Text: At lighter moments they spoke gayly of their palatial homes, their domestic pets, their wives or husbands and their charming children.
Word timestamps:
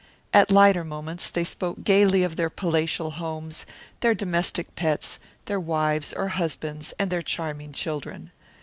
At 0.33 0.49
lighter 0.49 0.83
moments 0.83 1.29
they 1.29 1.43
spoke 1.43 1.83
gayly 1.83 2.23
of 2.23 2.35
their 2.35 2.49
palatial 2.49 3.11
homes, 3.11 3.67
their 3.99 4.15
domestic 4.15 4.73
pets, 4.75 5.19
their 5.45 5.59
wives 5.59 6.11
or 6.11 6.29
husbands 6.29 6.91
and 6.97 7.11
their 7.11 7.21
charming 7.21 7.71
children. 7.71 8.31